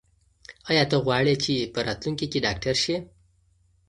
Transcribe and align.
ایا 0.69 0.83
ته 0.91 0.97
غواړې 1.05 1.35
چې 1.43 1.53
په 1.73 1.79
راتلونکي 1.87 2.25
کې 2.31 2.43
ډاکټر 2.45 2.75
شې؟ 2.83 2.95